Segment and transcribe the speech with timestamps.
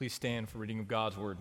[0.00, 1.36] Please stand for reading of God's word.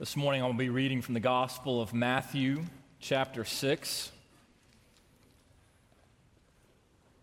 [0.00, 2.64] This morning I will be reading from the Gospel of Matthew,
[2.98, 4.10] chapter 6.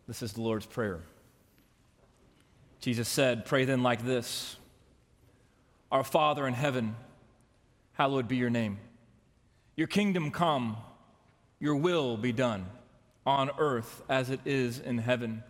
[0.08, 1.02] This is the Lord's Prayer.
[2.80, 4.56] Jesus said, Pray then like this
[5.92, 6.96] Our Father in heaven,
[7.96, 8.78] hallowed be your name.
[9.76, 10.78] Your kingdom come,
[11.60, 12.66] your will be done,
[13.26, 15.44] on earth as it is in heaven.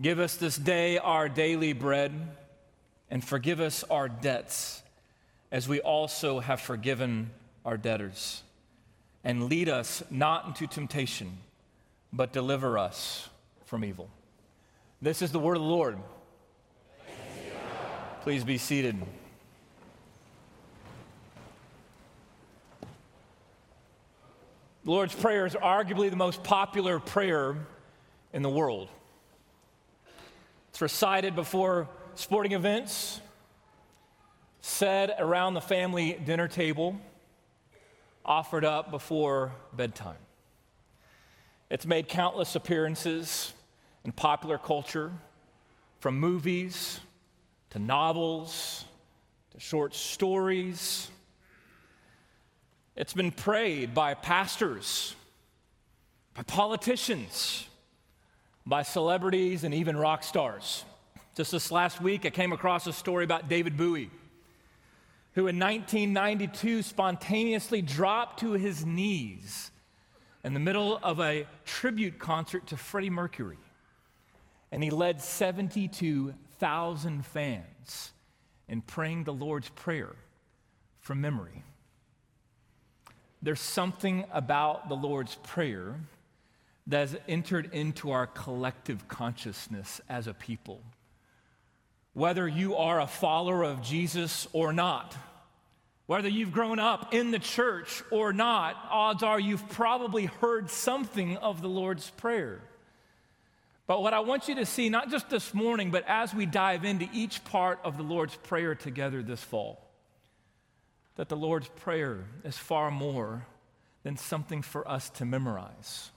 [0.00, 2.12] Give us this day our daily bread,
[3.10, 4.82] and forgive us our debts,
[5.52, 7.30] as we also have forgiven
[7.66, 8.42] our debtors.
[9.24, 11.36] And lead us not into temptation,
[12.14, 13.28] but deliver us
[13.66, 14.08] from evil.
[15.02, 15.98] This is the word of the Lord.
[18.22, 18.96] Please be seated.
[24.84, 27.54] The Lord's Prayer is arguably the most popular prayer
[28.32, 28.88] in the world.
[30.80, 33.20] Recited before sporting events,
[34.60, 36.98] said around the family dinner table,
[38.24, 40.16] offered up before bedtime.
[41.70, 43.52] It's made countless appearances
[44.04, 45.12] in popular culture,
[45.98, 47.00] from movies
[47.70, 48.84] to novels
[49.52, 51.10] to short stories
[53.00, 55.16] it's been prayed by pastors,
[56.34, 57.66] by politicians,
[58.66, 60.84] by celebrities, and even rock stars.
[61.36, 64.10] Just this last week, I came across a story about David Bowie,
[65.34, 69.70] who in 1992 spontaneously dropped to his knees
[70.44, 73.58] in the middle of a tribute concert to Freddie Mercury.
[74.72, 78.12] And he led 72,000 fans
[78.68, 80.14] in praying the Lord's Prayer
[81.00, 81.64] from memory.
[83.42, 85.96] There's something about the Lord's Prayer
[86.86, 90.82] that has entered into our collective consciousness as a people.
[92.12, 95.16] Whether you are a follower of Jesus or not,
[96.06, 101.36] whether you've grown up in the church or not, odds are you've probably heard something
[101.36, 102.60] of the Lord's Prayer.
[103.86, 106.84] But what I want you to see, not just this morning, but as we dive
[106.84, 109.88] into each part of the Lord's Prayer together this fall,
[111.16, 113.46] that the Lord's Prayer is far more
[114.02, 116.10] than something for us to memorize,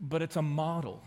[0.00, 1.02] but it's a model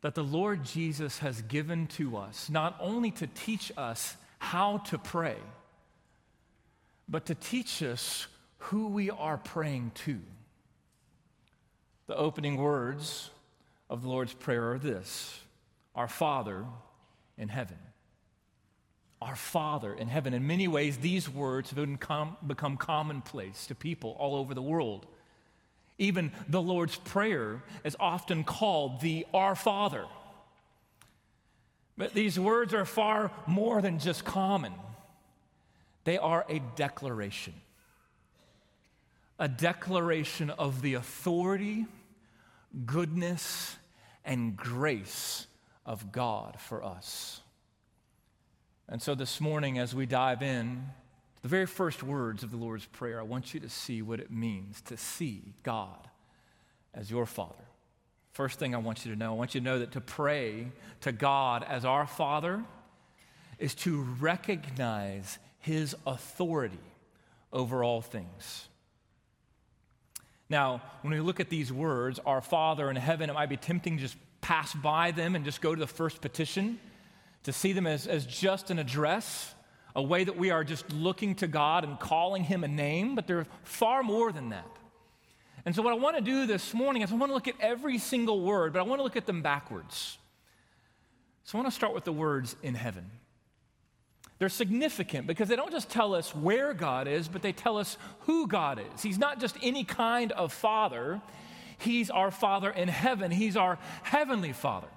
[0.00, 4.98] that the Lord Jesus has given to us, not only to teach us how to
[4.98, 5.36] pray,
[7.08, 8.26] but to teach us
[8.58, 10.20] who we are praying to.
[12.06, 13.30] The opening words
[13.88, 15.40] of the Lord's Prayer are this
[15.94, 16.66] Our Father
[17.38, 17.78] in heaven
[19.24, 20.34] our Father in heaven.
[20.34, 21.98] In many ways, these words have
[22.46, 25.06] become commonplace to people all over the world.
[25.98, 30.06] Even the Lord's Prayer is often called the Our Father.
[31.96, 34.72] But these words are far more than just common,
[36.04, 37.54] they are a declaration.
[39.36, 41.86] A declaration of the authority,
[42.86, 43.76] goodness,
[44.24, 45.48] and grace
[45.84, 47.40] of God for us.
[48.88, 50.84] And so this morning, as we dive in,
[51.44, 54.30] the very first words of the Lord's Prayer, I want you to see what it
[54.30, 56.08] means to see God
[56.94, 57.66] as your Father.
[58.32, 60.68] First thing I want you to know, I want you to know that to pray
[61.02, 62.64] to God as our Father
[63.58, 66.78] is to recognize His authority
[67.52, 68.66] over all things.
[70.48, 73.98] Now, when we look at these words, our Father in heaven, it might be tempting
[73.98, 76.80] to just pass by them and just go to the first petition
[77.42, 79.54] to see them as, as just an address,
[79.94, 83.26] a way that we are just looking to God and calling Him a name, but
[83.26, 84.66] they're far more than that.
[85.64, 87.54] And so, what I want to do this morning is I want to look at
[87.60, 90.18] every single word, but I want to look at them backwards.
[91.44, 93.10] So, I want to start with the words in heaven.
[94.38, 97.96] They're significant because they don't just tell us where God is, but they tell us
[98.20, 99.02] who God is.
[99.02, 101.22] He's not just any kind of father,
[101.78, 104.88] He's our Father in heaven, He's our heavenly Father.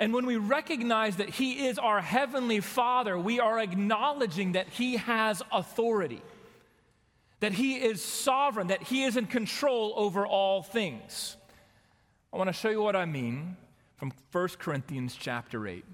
[0.00, 4.96] And when we recognize that He is our Heavenly Father, we are acknowledging that He
[4.96, 6.22] has authority,
[7.40, 11.36] that He is sovereign, that He is in control over all things.
[12.32, 13.58] I want to show you what I mean
[13.98, 15.84] from 1 Corinthians chapter 8.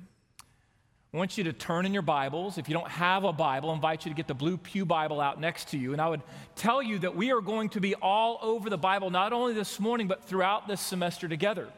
[1.12, 2.58] I want you to turn in your Bibles.
[2.58, 5.20] If you don't have a Bible, I invite you to get the Blue Pew Bible
[5.20, 5.92] out next to you.
[5.92, 6.22] And I would
[6.54, 9.80] tell you that we are going to be all over the Bible, not only this
[9.80, 11.68] morning, but throughout this semester together.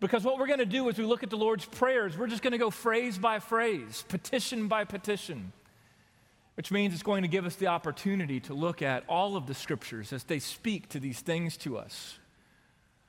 [0.00, 2.42] Because what we're going to do as we look at the Lord's prayers, we're just
[2.42, 5.52] going to go phrase by phrase, petition by petition,
[6.56, 9.54] which means it's going to give us the opportunity to look at all of the
[9.54, 12.18] scriptures as they speak to these things to us.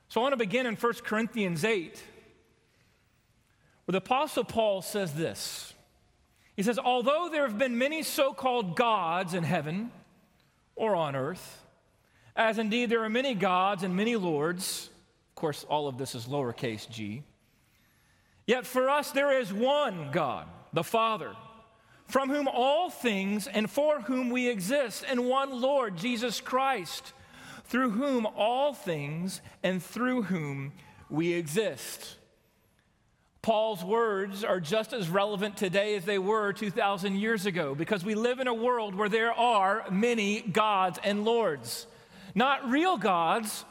[0.08, 2.02] So I want to begin in 1 Corinthians 8,
[3.84, 5.72] where the Apostle Paul says this.
[6.56, 9.92] He says, Although there have been many so called gods in heaven
[10.74, 11.62] or on earth,
[12.34, 14.90] as indeed there are many gods and many lords,
[15.40, 17.24] course, all of this is lowercase g,
[18.46, 21.34] yet for us there is one God, the Father,
[22.06, 27.12] from whom all things and for whom we exist, and one Lord, Jesus Christ
[27.70, 30.72] through whom all things and through whom
[31.08, 32.16] we exist.
[33.42, 38.16] Paul's words are just as relevant today as they were 2,000 years ago because we
[38.16, 41.86] live in a world where there are many gods and lords.
[42.34, 43.64] Not real gods,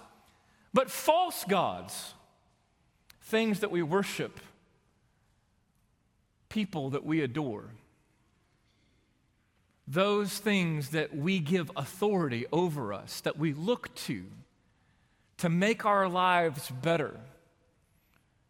[0.74, 2.14] but false gods.
[3.22, 4.40] Things that we worship,
[6.50, 7.66] people that we adore
[9.90, 14.24] those things that we give authority over us, that we look to
[15.38, 17.18] to make our lives better,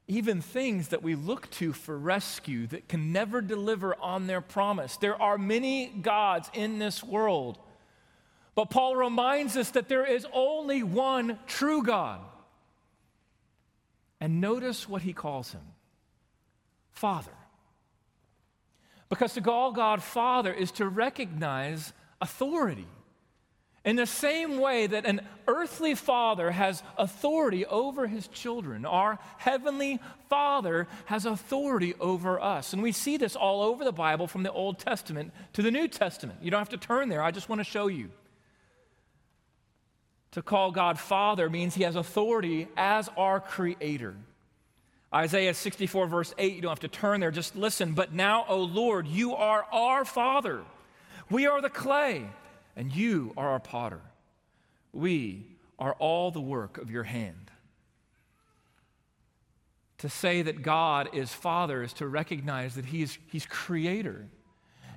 [0.08, 4.98] even things that we look to for rescue that can never deliver on their promise.
[4.98, 7.60] There are many gods in this world,
[8.56, 12.20] but Paul reminds us that there is only one true God.
[14.20, 15.62] And notice what he calls him
[16.92, 17.32] Father.
[19.08, 22.88] Because to call God Father is to recognize authority.
[23.86, 30.00] In the same way that an earthly father has authority over his children, our heavenly
[30.30, 32.74] Father has authority over us.
[32.74, 35.88] And we see this all over the Bible from the Old Testament to the New
[35.88, 36.40] Testament.
[36.42, 38.10] You don't have to turn there, I just want to show you.
[40.32, 44.16] To call God Father means he has authority as our Creator.
[45.14, 47.94] Isaiah 64, verse 8, you don't have to turn there, just listen.
[47.94, 50.62] But now, O Lord, you are our Father.
[51.32, 52.28] We are the clay,
[52.76, 54.02] and you are our potter.
[54.94, 55.48] We
[55.80, 57.50] are all the work of your hand.
[60.00, 64.28] To say that God is Father is to recognize that He's, he's Creator.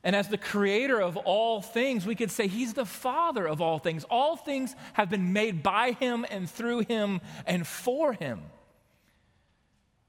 [0.05, 3.79] And as the Creator of all things, we could say He's the Father of all
[3.79, 4.05] things.
[4.05, 8.43] All things have been made by Him and through Him and for Him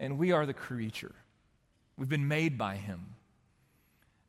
[0.03, 1.15] and we are the creature.
[1.97, 3.15] We've been made by him.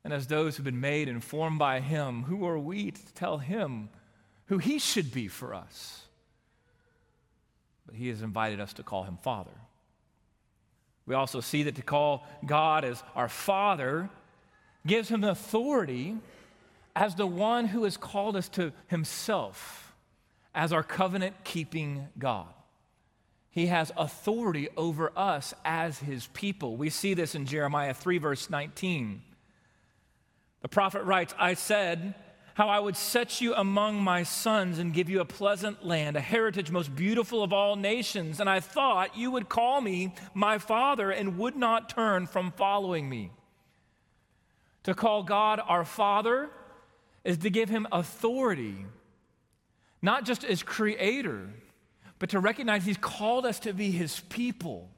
[0.05, 3.39] And as those who've been made and formed by him, who are we to tell
[3.39, 3.89] him
[4.47, 6.03] who he should be for us?
[7.87, 9.51] But he has invited us to call him Father.
[11.07, 14.11] We also see that to call God as our Father
[14.87, 16.17] gives him authority
[16.97, 19.95] as the one who has called us to himself
[20.55, 22.47] as our covenant keeping God.
[23.51, 26.77] He has authority over us as his people.
[26.77, 29.23] We see this in Jeremiah 3, verse 19.
[30.63, 32.15] The prophet writes, I said,
[32.55, 36.21] how I would set you among my sons and give you a pleasant land, a
[36.21, 38.39] heritage most beautiful of all nations.
[38.39, 43.09] And I thought you would call me my father and would not turn from following
[43.09, 43.31] me.
[44.85, 46.51] To call God our father
[47.25, 48.87] is to give him authority,
[50.01, 51.49] not just as creator
[52.19, 54.91] but to recognize He's called us to be His people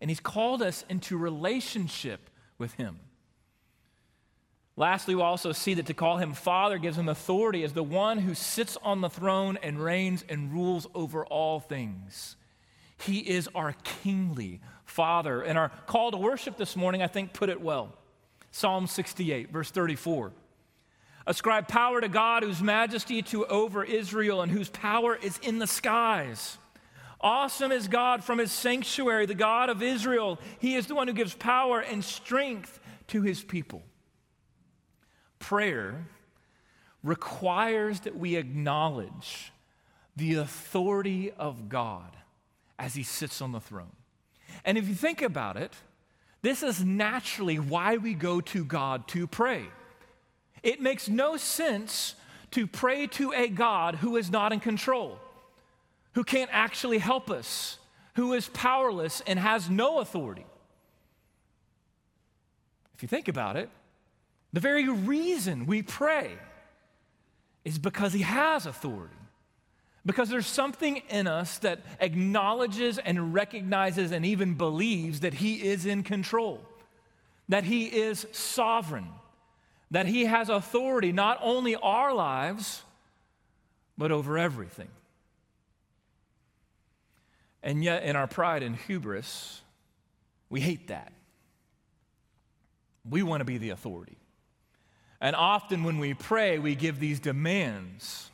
[0.00, 2.98] and He's called us into relationship with Him.
[4.74, 8.18] Lastly, we also see that to call Him Father gives Him authority as the one
[8.18, 12.36] who sits on the throne and reigns and rules over all things.
[12.96, 15.42] He is our kingly Father.
[15.42, 17.92] And our call to worship this morning, I think, put it well.
[18.52, 20.32] Psalm 68, verse 34.
[21.26, 25.66] Ascribe power to God whose majesty to over Israel and whose power is in the
[25.66, 26.58] skies.
[27.20, 30.38] Awesome is God from his sanctuary, the God of Israel.
[30.58, 32.78] He is the one who gives power and strength
[33.08, 33.82] to his people.
[35.38, 36.06] Prayer
[37.02, 39.52] requires that we acknowledge
[40.16, 42.16] the authority of God
[42.78, 43.96] as he sits on the throne.
[44.64, 45.72] And if you think about it,
[46.42, 49.64] this is naturally why we go to God to pray.
[50.62, 52.14] It makes no sense
[52.50, 55.18] to pray to a God who is not in control,
[56.12, 57.78] who can't actually help us,
[58.14, 60.44] who is powerless and has no authority.
[62.94, 63.70] If you think about it,
[64.52, 66.32] the very reason we pray
[67.64, 69.14] is because He has authority.
[70.04, 75.86] Because there's something in us that acknowledges and recognizes and even believes that He is
[75.86, 76.60] in control,
[77.48, 79.08] that He is sovereign
[79.92, 82.82] that He has authority not only our lives,
[83.96, 84.88] but over everything.
[87.62, 89.60] And yet, in our pride and hubris,
[90.48, 91.12] we hate that.
[93.08, 94.16] We want to be the authority.
[95.20, 98.30] And often when we pray, we give these demands.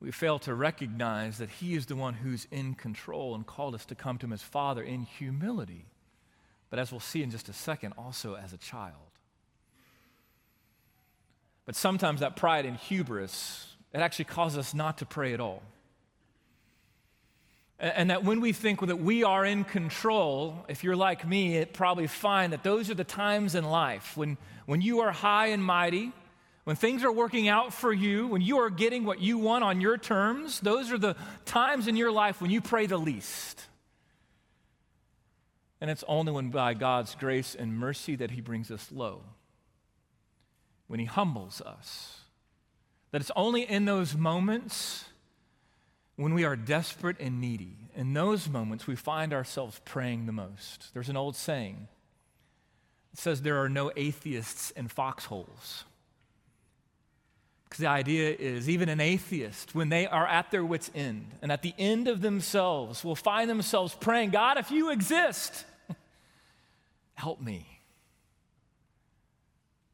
[0.00, 3.84] We fail to recognize that He is the one who's in control and called us
[3.86, 5.86] to come to Him as Father in humility.
[6.70, 8.94] But as we'll see in just a second, also as a child.
[11.66, 15.62] But sometimes that pride and hubris, it actually causes us not to pray at all.
[17.80, 21.72] And that when we think that we are in control, if you're like me, it
[21.72, 24.36] probably find that those are the times in life when,
[24.66, 26.12] when you are high and mighty,
[26.68, 29.80] when things are working out for you, when you are getting what you want on
[29.80, 33.64] your terms, those are the times in your life when you pray the least.
[35.80, 39.22] And it's only when by God's grace and mercy that He brings us low,
[40.88, 42.20] when He humbles us.
[43.12, 45.06] That it's only in those moments
[46.16, 47.78] when we are desperate and needy.
[47.96, 50.92] In those moments, we find ourselves praying the most.
[50.92, 51.88] There's an old saying
[53.14, 55.84] it says there are no atheists in foxholes.
[57.68, 61.52] Because the idea is, even an atheist, when they are at their wits' end and
[61.52, 65.66] at the end of themselves, will find themselves praying, God, if you exist,
[67.14, 67.66] help me.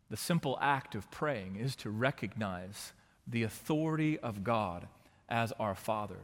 [0.08, 2.92] The simple act of praying is to recognize
[3.26, 4.86] the authority of God
[5.28, 6.20] as our Father.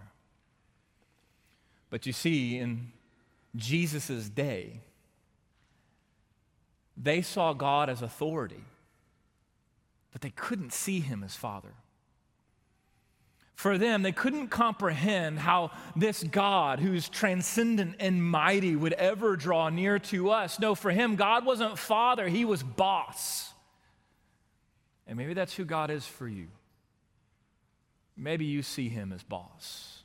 [1.88, 2.92] But you see, in
[3.57, 4.83] Jesus' day,
[6.97, 8.62] they saw God as authority,
[10.12, 11.75] but they couldn't see him as Father.
[13.55, 19.69] For them, they couldn't comprehend how this God, who's transcendent and mighty, would ever draw
[19.69, 20.59] near to us.
[20.59, 23.52] No, for him, God wasn't Father, he was boss.
[25.07, 26.49] And maybe that's who God is for you.
[28.17, 30.05] Maybe you see him as boss.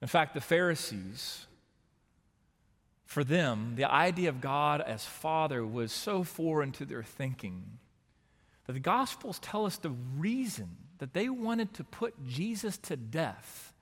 [0.00, 1.46] In fact, the Pharisees,
[3.04, 7.78] for them, the idea of God as Father was so foreign to their thinking
[8.72, 13.72] the Gospels tell us the reason that they wanted to put Jesus to death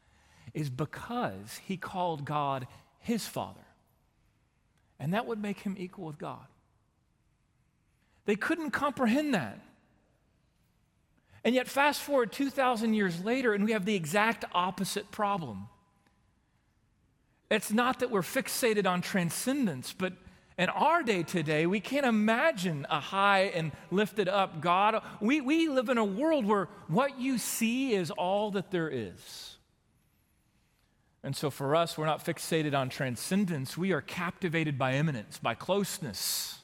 [0.55, 2.67] is because he called God
[3.01, 3.61] his Father.
[4.99, 6.47] And that would make him equal with God.
[8.27, 9.61] They couldn't comprehend that.
[11.45, 15.69] And yet, fast forward 2,000 years later, and we have the exact opposite problem.
[17.51, 20.13] It's not that we're fixated on transcendence, but
[20.59, 25.03] in our day today, we can't imagine a high and lifted up God.
[25.21, 29.57] We, we live in a world where what you see is all that there is.
[31.23, 33.77] And so for us, we're not fixated on transcendence.
[33.77, 36.61] We are captivated by immanence, by closeness.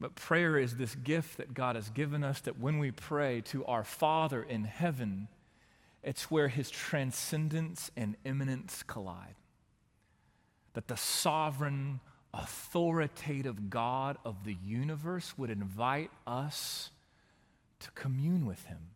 [0.00, 3.64] But prayer is this gift that God has given us that when we pray to
[3.66, 5.28] our Father in heaven,
[6.02, 9.36] it's where his transcendence and immanence collide.
[10.74, 12.00] That the sovereign,
[12.32, 16.90] authoritative God of the universe would invite us
[17.80, 18.90] to commune with him,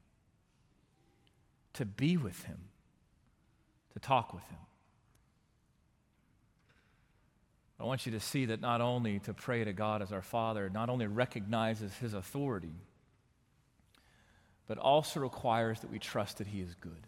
[1.75, 2.59] to be with him,
[3.93, 4.59] to talk with him.
[7.81, 10.69] I want you to see that not only to pray to God as our Father,
[10.69, 12.75] not only recognizes His authority,
[14.67, 17.07] but also requires that we trust that He is good.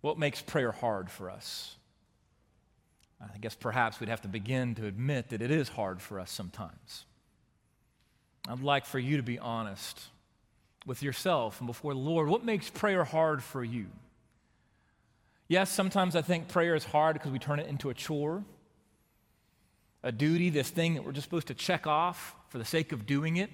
[0.00, 1.76] What makes prayer hard for us?
[3.20, 6.30] I guess perhaps we'd have to begin to admit that it is hard for us
[6.30, 7.04] sometimes.
[8.48, 10.00] I'd like for you to be honest
[10.86, 12.28] with yourself and before the Lord.
[12.28, 13.86] What makes prayer hard for you?
[15.48, 18.44] Yes, sometimes I think prayer is hard because we turn it into a chore
[20.02, 23.06] a duty, this thing that we're just supposed to check off for the sake of
[23.06, 23.50] doing it.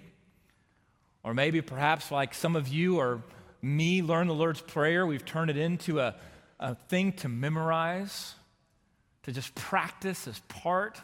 [1.24, 3.22] Or maybe perhaps like some of you or
[3.62, 6.14] me learn the Lord's Prayer, we've turned it into a,
[6.60, 8.34] a thing to memorize,
[9.26, 11.00] to just practice as part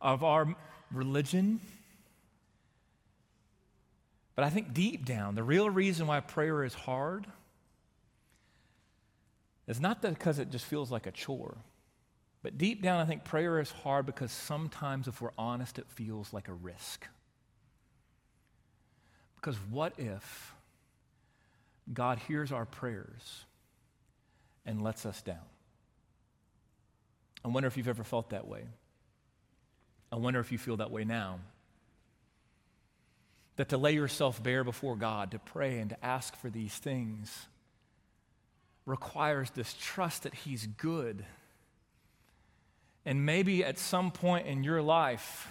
[0.00, 0.54] of our
[0.92, 1.60] religion.
[4.34, 7.26] But I think deep down, the real reason why prayer is hard
[9.68, 11.56] is not because it just feels like a chore.
[12.42, 16.32] But deep down, I think prayer is hard because sometimes, if we're honest, it feels
[16.32, 17.06] like a risk.
[19.36, 20.52] Because what if
[21.92, 23.44] God hears our prayers
[24.64, 25.38] and lets us down?
[27.46, 28.64] I wonder if you've ever felt that way.
[30.12, 31.38] I wonder if you feel that way now.
[33.56, 37.46] That to lay yourself bare before God, to pray and to ask for these things,
[38.84, 41.24] requires this trust that He's good
[43.06, 45.48] and maybe at some point in your life,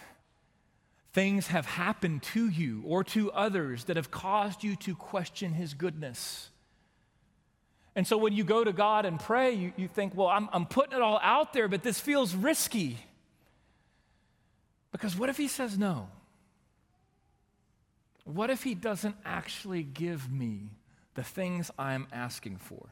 [1.13, 5.73] things have happened to you or to others that have caused you to question His
[5.73, 6.49] goodness.
[7.95, 10.65] And so when you go to God and pray, you, you think, well, I'm, I'm
[10.65, 12.97] putting it all out there, but this feels risky.
[14.91, 16.09] Because what if He says no?
[18.25, 20.71] what if He doesn't actually give me
[21.13, 22.89] the things I'm asking for?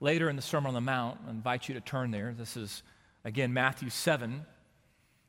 [0.00, 2.34] Later in the Sermon on the Mount, I invite you to turn there.
[2.36, 2.82] This is,
[3.24, 4.44] again, Matthew 7.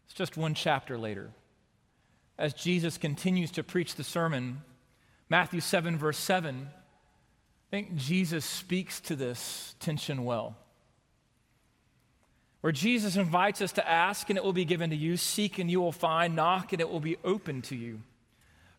[0.05, 1.29] It's just one chapter later.
[2.37, 4.61] As Jesus continues to preach the sermon,
[5.29, 6.69] Matthew 7, verse 7,
[7.71, 10.57] I think Jesus speaks to this tension well
[12.59, 15.71] where Jesus invites us to ask and it will be given to you, seek and
[15.71, 18.01] you will find, knock and it will be open to you.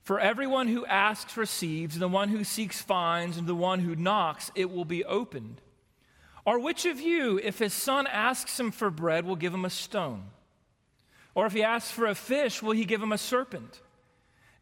[0.03, 3.97] For everyone who asks receives, and the one who seeks finds, and the one who
[3.97, 5.61] knocks it will be opened.
[6.45, 9.71] Or which of you, if his son asks him for bread, will give him a
[9.71, 10.25] stone?
[11.35, 13.81] Or if he asks for a fish, will he give him a serpent?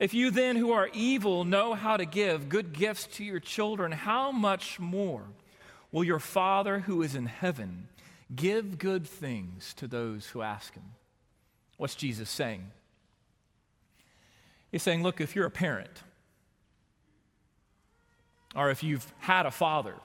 [0.01, 3.93] If you then, who are evil, know how to give good gifts to your children,
[3.93, 5.25] how much more
[5.93, 7.89] will your Father who is in heaven?
[8.35, 10.95] Give good things to those who ask him.
[11.77, 12.71] What's Jesus saying?
[14.73, 16.03] He's saying, look, if you're a parent,
[18.57, 19.97] or if you've had a father,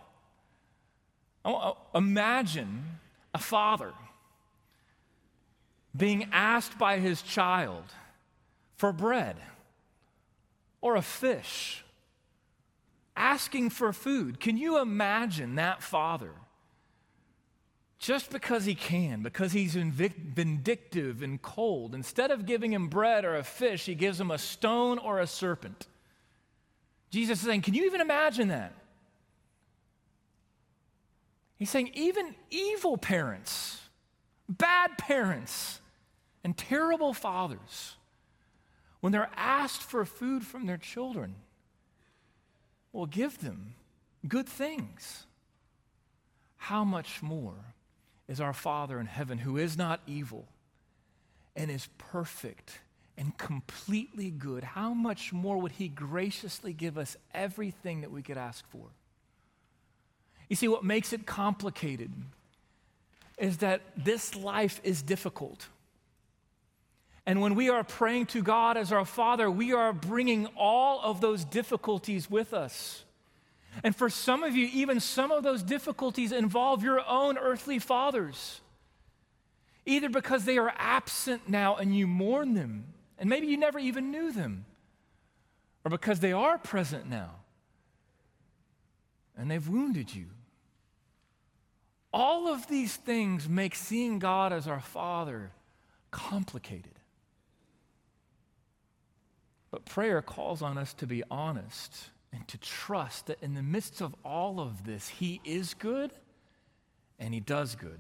[1.46, 2.84] uh, imagine
[3.34, 3.94] a father
[5.96, 7.86] being asked by his child
[8.76, 9.38] for bread
[10.86, 11.84] or a fish,
[13.16, 14.40] asking for food.
[14.40, 16.32] Can you imagine that father?
[17.98, 23.36] just because he can, because he's vindictive and cold, instead of giving him bread or
[23.36, 25.88] a fish, he gives him a stone or a serpent.
[27.10, 28.74] Jesus is saying, Can you even imagine that?
[31.58, 33.82] He's saying, even evil parents,
[34.48, 35.80] bad parents,
[36.44, 37.95] and terrible fathers,
[39.06, 41.36] when they're asked for food from their children,
[42.92, 43.76] will give them
[44.28, 45.28] good things.
[46.58, 47.54] How much more?
[48.28, 50.46] is our Father in heaven who is not evil
[51.56, 52.80] and is perfect
[53.18, 58.38] and completely good, how much more would He graciously give us everything that we could
[58.38, 58.88] ask for?
[60.50, 62.12] You see, what makes it complicated
[63.38, 65.68] is that this life is difficult.
[67.26, 71.22] And when we are praying to God as our Father, we are bringing all of
[71.22, 73.04] those difficulties with us.
[73.84, 78.62] And for some of you, even some of those difficulties involve your own earthly fathers.
[79.86, 82.86] Either because they are absent now and you mourn them,
[83.18, 84.66] and maybe you never even knew them,
[85.84, 87.32] or because they are present now
[89.38, 90.26] and they've wounded you.
[92.14, 95.52] All of these things make seeing God as our Father
[96.12, 96.95] complicated.
[99.76, 104.00] But prayer calls on us to be honest and to trust that in the midst
[104.00, 106.14] of all of this, He is good
[107.20, 108.00] and He does good.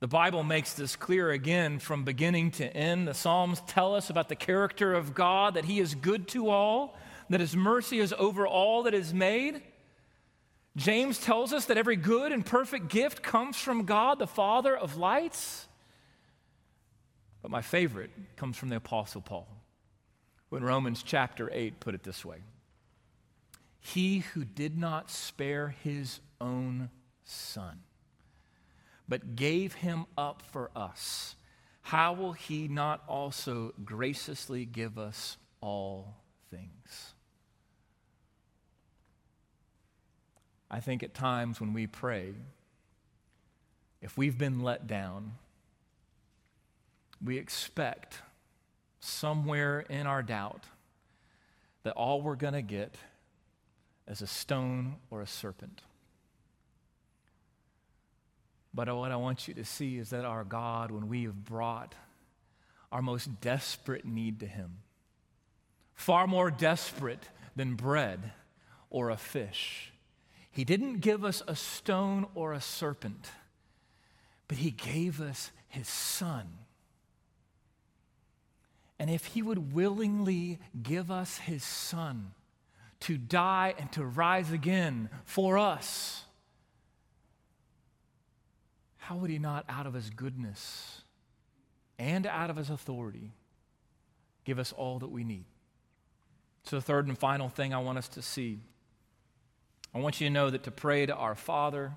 [0.00, 3.06] The Bible makes this clear again from beginning to end.
[3.06, 6.96] The Psalms tell us about the character of God, that He is good to all,
[7.30, 9.62] that His mercy is over all that is made.
[10.74, 14.96] James tells us that every good and perfect gift comes from God, the Father of
[14.96, 15.68] lights.
[17.40, 19.46] But my favorite comes from the Apostle Paul,
[20.50, 22.38] who in Romans chapter 8 put it this way
[23.86, 26.90] he who did not spare his own
[27.24, 27.80] son,
[29.08, 31.36] but gave him up for us,
[31.82, 36.16] how will he not also graciously give us all
[36.50, 37.14] things?
[40.68, 42.34] I think at times when we pray,
[44.02, 45.34] if we've been let down,
[47.24, 48.20] we expect
[49.06, 50.64] somewhere in our doubt
[51.84, 52.94] that all we're going to get
[54.08, 55.82] is a stone or a serpent.
[58.74, 61.94] But what I want you to see is that our God, when we have brought
[62.92, 64.78] our most desperate need to Him,
[65.94, 68.32] far more desperate than bread
[68.90, 69.92] or a fish,
[70.50, 73.30] He didn't give us a stone or a serpent,
[74.46, 76.65] but He gave us His Son.
[78.98, 82.32] And if He would willingly give us His Son,
[83.00, 86.24] to die and to rise again for us,
[88.96, 91.02] how would he not, out of his goodness
[91.98, 93.32] and out of his authority,
[94.44, 95.44] give us all that we need?
[96.64, 98.58] So, the third and final thing I want us to see
[99.94, 101.92] I want you to know that to pray to our Father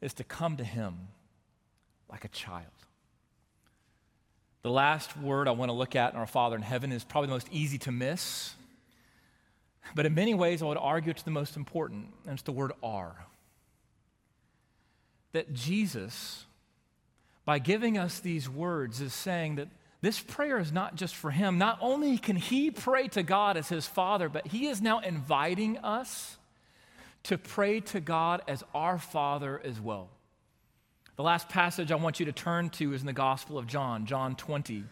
[0.00, 1.08] is to come to him
[2.08, 2.66] like a child.
[4.62, 7.26] The last word I want to look at in our Father in heaven is probably
[7.26, 8.54] the most easy to miss.
[9.94, 12.72] But in many ways, I would argue it's the most important, and it's the word
[12.82, 13.16] are.
[15.32, 16.44] That Jesus,
[17.44, 19.68] by giving us these words, is saying that
[20.00, 21.58] this prayer is not just for him.
[21.58, 25.78] Not only can he pray to God as his father, but he is now inviting
[25.78, 26.36] us
[27.24, 30.08] to pray to God as our father as well.
[31.16, 34.06] The last passage I want you to turn to is in the Gospel of John,
[34.06, 34.84] John 20.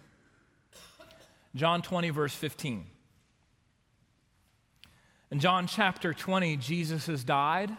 [1.54, 2.86] John 20, verse 15.
[5.30, 7.70] In John chapter 20, Jesus has died,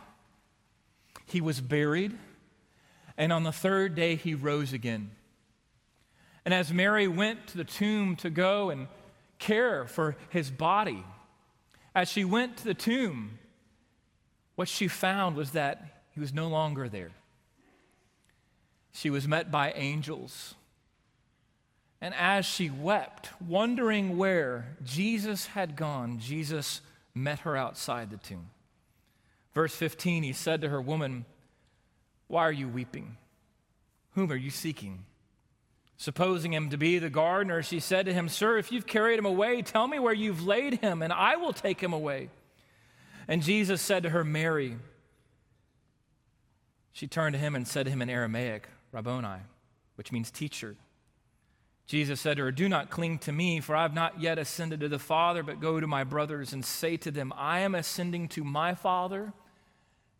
[1.28, 2.18] he was buried,
[3.18, 5.12] and on the third day he rose again.
[6.44, 8.88] And as Mary went to the tomb to go and
[9.38, 11.04] care for his body,
[11.94, 13.38] as she went to the tomb,
[14.56, 17.12] what she found was that he was no longer there.
[18.94, 20.56] She was met by angels.
[22.02, 26.82] And as she wept, wondering where Jesus had gone, Jesus
[27.14, 28.50] met her outside the tomb.
[29.54, 31.26] Verse 15, he said to her, Woman,
[32.28, 33.18] why are you weeping?
[34.16, 35.06] Whom are you seeking?
[35.98, 39.26] Supposing him to be the gardener, she said to him, Sir, if you've carried him
[39.26, 42.30] away, tell me where you've laid him, and I will take him away.
[43.28, 44.78] And Jesus said to her, Mary.
[46.92, 49.40] She turned to him and said to him in Aramaic, Rabboni,
[49.96, 50.76] which means teacher.
[51.88, 54.80] Jesus said to her, Do not cling to me, for I have not yet ascended
[54.80, 58.30] to the Father, but go to my brothers and say to them, I am ascending
[58.30, 59.34] to my Father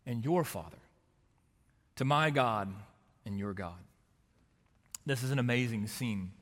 [0.04, 0.78] and your Father,
[1.96, 2.72] to my God
[3.24, 3.78] and your God.
[5.06, 6.32] This is an amazing scene.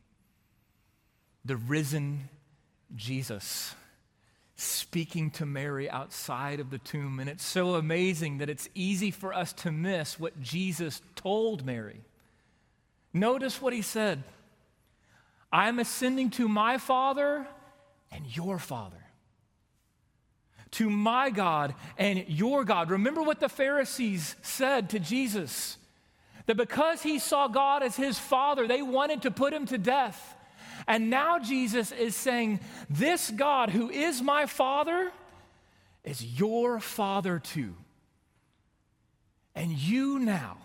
[1.44, 2.28] The risen
[2.94, 3.74] Jesus
[4.56, 7.18] speaking to Mary outside of the tomb.
[7.18, 12.00] And it's so amazing that it's easy for us to miss what Jesus told Mary.
[13.12, 14.22] Notice what he said
[15.52, 17.46] I am ascending to my Father
[18.12, 19.04] and your Father,
[20.72, 22.90] to my God and your God.
[22.90, 25.76] Remember what the Pharisees said to Jesus
[26.46, 30.36] that because he saw God as his father, they wanted to put him to death.
[30.88, 35.12] And now Jesus is saying, This God who is my father
[36.02, 37.74] is your father too.
[39.54, 40.56] And you now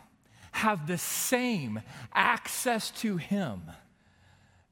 [0.56, 1.82] have the same
[2.14, 3.64] access to him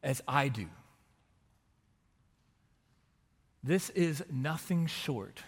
[0.02, 0.68] as I do.
[3.62, 5.42] This is nothing short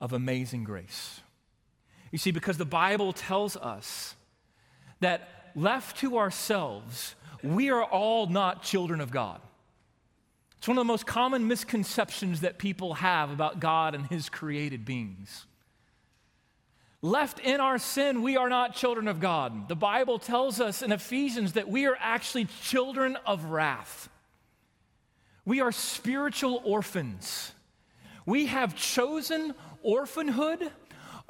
[0.00, 1.20] of amazing grace.
[2.10, 4.16] You see, because the Bible tells us
[5.00, 9.40] that left to ourselves, we are all not children of God.
[10.56, 14.84] It's one of the most common misconceptions that people have about God and His created
[14.86, 15.46] beings.
[17.02, 19.68] Left in our sin, we are not children of God.
[19.68, 24.10] The Bible tells us in Ephesians that we are actually children of wrath.
[25.46, 27.52] We are spiritual orphans.
[28.26, 30.70] We have chosen orphanhood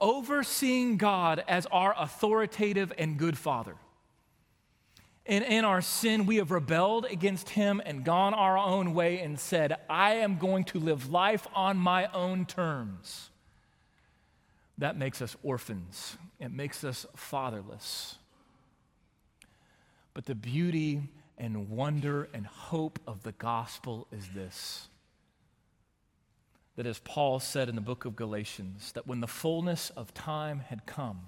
[0.01, 3.77] over seeing God as our authoritative and good Father.
[5.25, 9.39] And in our sin, we have rebelled against Him and gone our own way and
[9.39, 13.30] said, I am going to live life on my own terms.
[14.81, 18.16] That makes us orphans, it makes us fatherless.
[20.14, 21.03] But the beauty
[21.38, 24.88] and wonder and hope of the gospel is this
[26.77, 30.61] that as Paul said in the book of Galatians, that when the fullness of time
[30.61, 31.21] had come,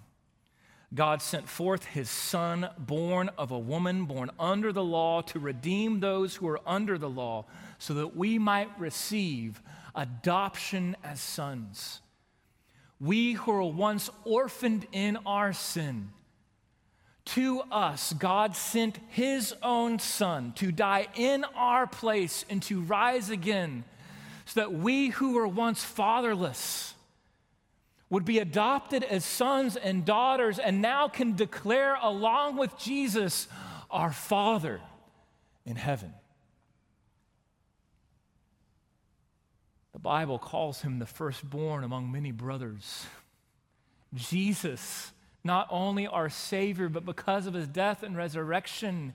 [0.94, 6.00] God sent forth his son, born of a woman, born under the law, to redeem
[6.00, 7.44] those who are under the law,
[7.78, 9.60] so that we might receive
[9.94, 12.00] adoption as sons.
[13.02, 16.10] We who were once orphaned in our sin,
[17.24, 23.28] to us, God sent his own son to die in our place and to rise
[23.28, 23.82] again
[24.44, 26.94] so that we who were once fatherless
[28.08, 33.48] would be adopted as sons and daughters and now can declare, along with Jesus,
[33.90, 34.80] our Father
[35.64, 36.12] in heaven.
[40.02, 43.06] Bible calls him the firstborn among many brothers.
[44.14, 45.12] Jesus,
[45.44, 49.14] not only our Savior, but because of his death and resurrection,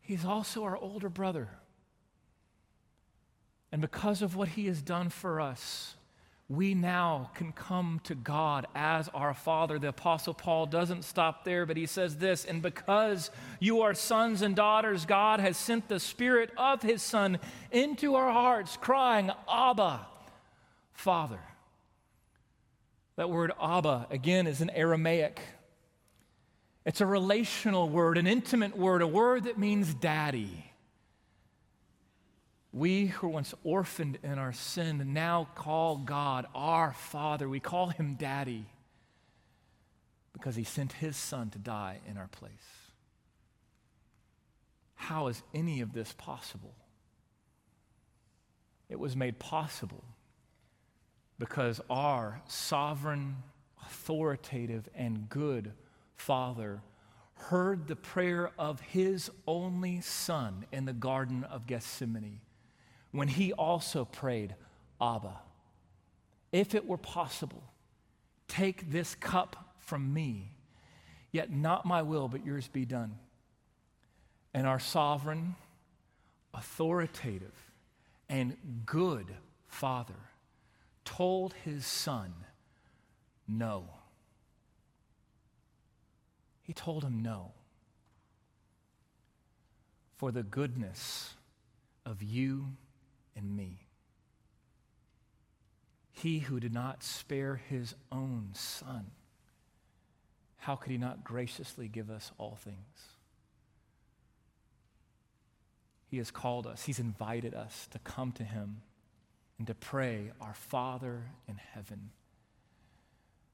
[0.00, 1.48] he's also our older brother.
[3.70, 5.94] And because of what he has done for us,
[6.48, 9.78] we now can come to God as our Father.
[9.78, 14.42] The Apostle Paul doesn't stop there, but he says this And because you are sons
[14.42, 17.38] and daughters, God has sent the Spirit of His Son
[17.70, 20.06] into our hearts, crying, Abba,
[20.92, 21.40] Father.
[23.16, 25.40] That word Abba, again, is an Aramaic.
[26.84, 30.71] It's a relational word, an intimate word, a word that means daddy.
[32.72, 37.46] We who were once orphaned in our sin now call God our Father.
[37.48, 38.64] We call him Daddy
[40.32, 42.50] because he sent his Son to die in our place.
[44.94, 46.74] how is any of this possible?
[48.88, 50.04] It was made possible
[51.38, 53.36] because our sovereign,
[53.84, 55.72] authoritative, and good
[56.14, 56.82] Father
[57.34, 62.40] heard the prayer of his only Son in the Garden of Gethsemane
[63.12, 64.54] when he also prayed,
[65.00, 65.40] Abba,
[66.50, 67.62] if it were possible,
[68.48, 70.52] take this cup from me,
[71.30, 73.18] yet not my will, but yours be done.
[74.54, 75.56] And our sovereign,
[76.52, 77.70] authoritative,
[78.28, 79.26] and good
[79.66, 80.14] Father
[81.04, 82.32] told his Son,
[83.46, 83.84] No.
[86.62, 87.52] He told him no.
[90.16, 91.34] For the goodness
[92.06, 92.76] of you
[93.36, 93.86] and me.
[96.12, 99.10] He who did not spare his own son,
[100.58, 102.76] how could he not graciously give us all things?
[106.08, 108.82] He has called us, he's invited us to come to him
[109.58, 112.10] and to pray, Our Father in heaven,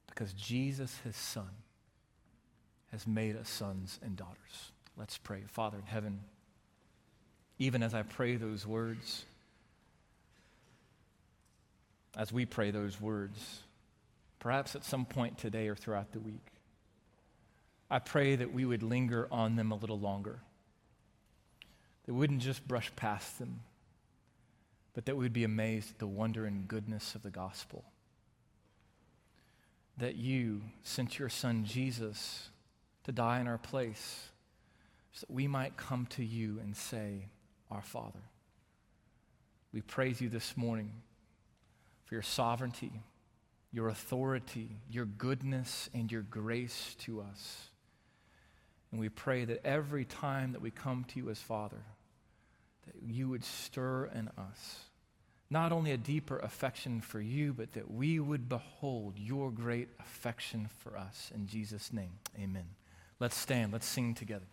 [0.08, 1.50] because Jesus, his son,
[2.90, 4.72] has made us sons and daughters.
[4.96, 5.42] Let's pray.
[5.46, 6.20] Father in heaven,
[7.58, 9.24] even as I pray those words,
[12.16, 13.60] as we pray those words,
[14.38, 16.52] perhaps at some point today or throughout the week,
[17.90, 20.40] I pray that we would linger on them a little longer,
[22.04, 23.60] that we wouldn't just brush past them,
[24.94, 27.84] but that we would be amazed at the wonder and goodness of the gospel.
[29.96, 32.50] That you sent your son Jesus
[33.04, 34.28] to die in our place
[35.12, 37.28] so that we might come to you and say,
[37.70, 38.20] Our Father.
[39.72, 40.92] We praise you this morning
[42.08, 43.02] for your sovereignty,
[43.70, 47.68] your authority, your goodness, and your grace to us.
[48.90, 51.82] And we pray that every time that we come to you as Father,
[52.86, 54.78] that you would stir in us
[55.50, 60.68] not only a deeper affection for you, but that we would behold your great affection
[60.78, 61.30] for us.
[61.34, 62.66] In Jesus' name, amen.
[63.20, 64.46] Let's stand, let's sing together.